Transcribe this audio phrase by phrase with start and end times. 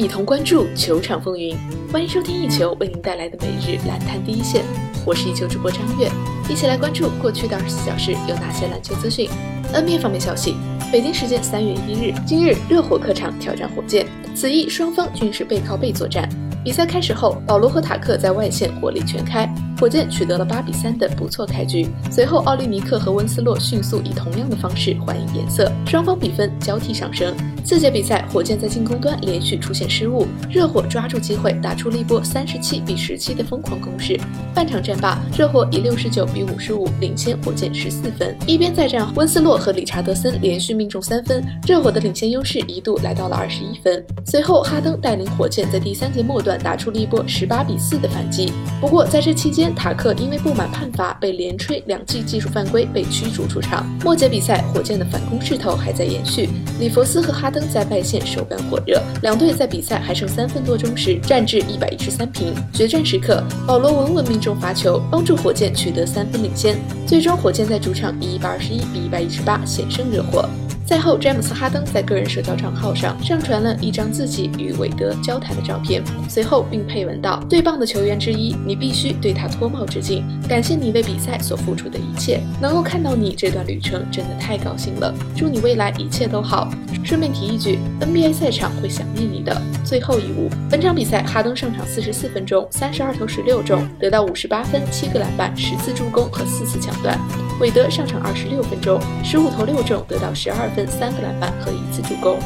[0.00, 1.54] 一同关注球场风云。
[1.92, 4.64] 欢迎收听一球为您带来的每日篮坛第一线，
[5.04, 6.10] 我是一球主播张悦，
[6.48, 9.28] 一起来关注过去的二十四小时有哪些篮球资讯。
[9.74, 10.54] NBA 方面消息，
[10.90, 16.26] 北京时间三月一日，今日热火客场挑战火箭，此役双方均是背靠背作战。
[16.64, 19.46] 比赛开始后，保罗和塔克在外线火力全开。
[19.80, 27.34] 火箭取得了八比三的不错开局，随后奥利尼克和温斯洛迅速以同样的方式还以颜色，双方比分交替上升。
[27.64, 34.20] 次节比赛，火箭在进攻端连续出现失误，热火抓住机会打出了一波三十七比十七的疯狂攻势。
[34.54, 38.36] 半场战罢，热火以六十九比五十五领先火箭十四分。
[38.46, 44.04] 一边再战，温斯洛和理查德森连续命中三分，热火的领先优势一度来到了二十一分。
[44.26, 48.52] 随后，哈登带领火箭在第三节末段打出了一波十八比四的反击。
[48.78, 53.86] 不过在这期间，塔克因为不满判罚，被连吹两记技术犯规，被驱逐出场。
[54.04, 62.54] 末节比赛，火箭的反攻势头还在延续，里弗斯和哈登在外线手感火热，两队在比赛还剩三分多钟时战至一百一十三平。
[62.72, 66.76] 决战时刻，保罗稳稳命中罚球，帮助火箭取得三分领先。
[67.06, 70.48] 最终，火箭在主场以一百二十一比一百一十八险胜热火。
[70.90, 82.40] 赛后，詹姆斯·哈登在个人社交账号上上传了一张自己与韦德交谈的照片，随后并配文道：“最棒的球员之一，你必须对他脱帽致敬，感谢你为比赛所付出的一切。
[82.60, 85.14] 能够看到你这段旅程，真的太高兴了。
[85.36, 86.68] 祝你未来一切都好。”
[87.04, 89.62] 顺便提一句，NBA 赛场会想念你的。
[89.84, 97.16] 最后一物，本场比赛哈登上场四十四分钟，三十二投十六中，得到五十八分、七个篮板、十次助攻和四次抢断。
[97.60, 100.79] 韦德上场二十六分钟，十五投六中，得到十二分。
[100.86, 102.38] 三个篮板和一次助攻。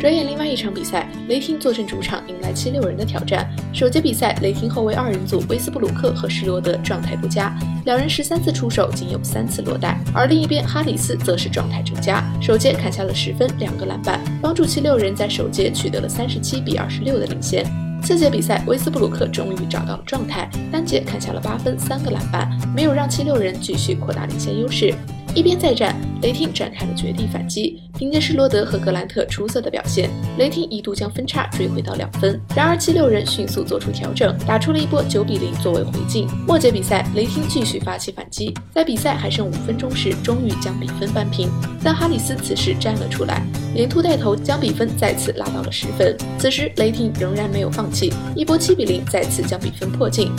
[0.00, 3.48] 转眼另外一场比赛，雷霆坐镇主场迎来七六人的挑战。
[3.72, 7.56] 首节比赛，雷霆后卫二人组威斯布鲁克和施罗德状态不佳，
[7.86, 9.98] 两人十三次出手仅有三次落袋。
[10.12, 17.64] 而另一边哈里斯则是状态正佳，首节砍下了十分两个篮板，帮助七六人在首节取得了三十七比二十六的领先。
[18.02, 24.92] 次节比赛，威斯布鲁克终于找到了状态，单节砍下了八分三个篮板，没有让七六人继续扩大领先优势。
[25.34, 27.80] 一边再战，雷霆展开了绝地反击。
[27.98, 30.08] 凭借施罗德和格兰特出色的表现，
[30.38, 32.40] 雷霆一度将分差追回到两分。
[32.54, 36.28] 然而七六人迅速做出调整，打出了一波九比零作为回敬。
[36.46, 41.48] 末节比赛，雷霆继续发起反击，在比赛还剩五分钟时，终于将比分扳平。
[41.82, 43.44] 但哈里斯此时站了出来，
[43.74, 46.16] 连突带投将比分再次拉到了十分。
[46.38, 50.30] 此时雷霆仍然没有放弃，一波七比零再次将比分迫近。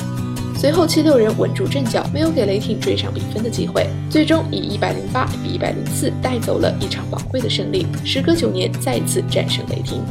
[0.57, 10.01] 随后，七六人稳住阵脚，没有给雷霆追上比分的机会，最终以一百零八比一百零四带走了一场宝贵的胜利，时隔九年再次战胜雷霆。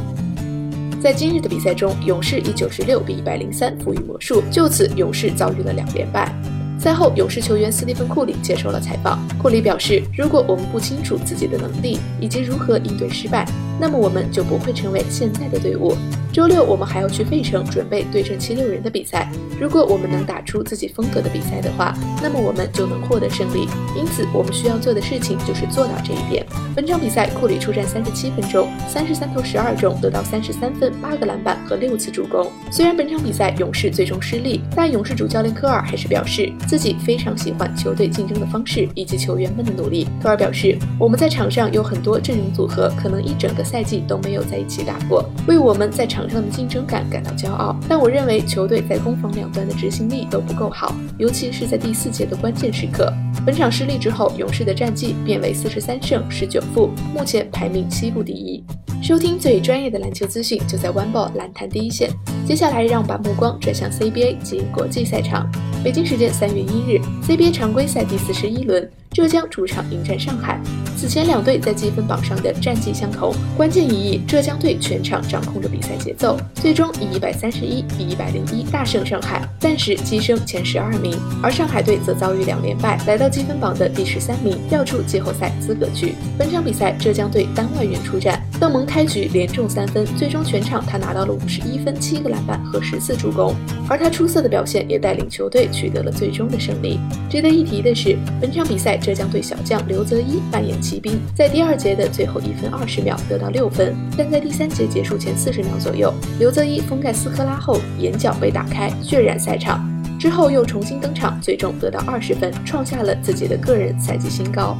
[1.01, 6.33] 在今日的比赛中，勇士以九十六比一百零三负于魔术，就此勇士遭遇了两连败。
[6.79, 13.45] 赛后，勇士球员斯蒂芬·库里接受了采访，库里表示：“如果我们不清楚自己的能力以及如何应对失败，
[13.79, 15.95] 那么我们就不会成为现在的队伍。”
[16.35, 19.31] 周六我们还要去费城准备对阵七六人的比赛。
[19.57, 23.69] 如果我们能打出自己风格的比赛的话，那么我们就能获得胜利。
[23.95, 26.45] 因此，我们需要做的事情就是做到这一点。
[26.75, 32.51] 本场比赛，库里出战三十七分钟，三十三投十二中，得到三十三分、八个篮板和六次助攻。
[32.69, 40.05] 虽然本场比赛勇士最终失利，但勇士主教练科尔还是表示自己非常喜欢球队竞争的方式以及球员们的努力。
[40.21, 46.25] 科尔表示，我们在场上有很多阵容组合，可能一整个赛季都没有在一起打过，为我们在场。
[46.27, 53.13] 上的竞争感感到骄傲，但我认为球队在攻防两端的执行力都不够好，尤其是在第四节的关键时刻。
[53.43, 58.63] 本场失利之后，勇士的战绩变为四十三胜十九负，目前排名西部第一。
[59.03, 62.09] 收听最专业的篮球资讯，就在 One Ball 篮坛第一线。
[62.47, 65.47] 接下来，让我们把目光转向 CBA 及国际赛场。
[65.83, 68.89] 北京时间三月一日，CBA 常规赛第四十一轮。
[69.11, 70.59] 浙江主场迎战上海，
[70.97, 81.15] 此前两队在积分榜上的战绩相同，关键一役，浙江队全场掌控着比赛节奏，最终以一百三十一比一百零一大胜上海，暂时跻身前十二名。
[81.41, 86.15] 而上海队则遭遇两连败，来到积分榜的第十三名，掉出季后赛资格区。
[86.37, 93.53] 本场比赛，浙江队单外援出战，邓蒙开局连中三分，最终全场他拿到了五十一分、七个篮板和十次助攻，
[93.87, 96.99] 而他出色的表现也带领球队取得了最终的胜利。
[97.29, 98.95] 值得一提的是，本场比赛。
[99.05, 109.83] 浙江队小将刘泽一扮演骑兵，在第二节的最后一分二十秒得到六分，但在第三节结束前四十秒左右，刘泽一封盖斯科拉后眼角被打开，血染赛场，
[110.19, 114.77] 之后又重新登场，最终得到二十分，创下了自己的个人赛季新高。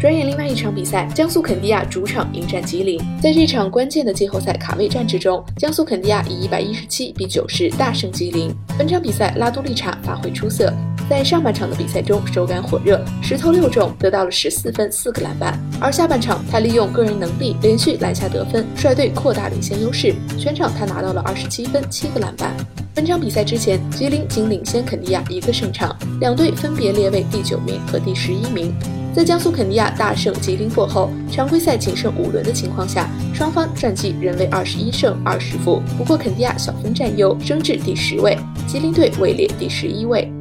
[0.00, 8.54] 转眼另外一场比赛，江苏肯尼亚主场迎战吉林，在这场关键的季后赛卡位战之中，江苏肯尼亚以一百一十七比九十大胜吉林。
[8.78, 10.72] 本场比赛，拉多利察发挥出色。
[11.10, 15.58] 在上半场的比赛中手感火热，十投六中，得到了十四分、四个篮板。
[15.80, 20.14] 而下半场，他利用个人能力连续篮下得分，率队扩大领先优势。
[20.38, 22.54] 全场他拿到了二十七分、七个篮板。
[22.94, 28.72] 本场比赛之前，吉林仅领先肯尼亚一个胜场，两队分别列位第九名和第十一名。
[29.18, 35.82] 在江苏肯尼亚大胜吉林过后，常规赛仅剩五轮的情况下，双方战绩仍为二十一胜二十负。
[35.96, 38.38] 不过肯尼亚小分占优，升至第十位，
[38.68, 40.32] 吉林队位列第十一位。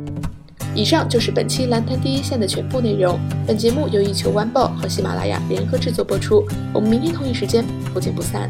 [0.76, 3.20] 以上就是本期篮坛第一线的全部内容。
[3.48, 6.46] 本节目由一球晚报和喜马拉雅联合制作播出。
[6.72, 8.48] 我们明天同一时间不见不散。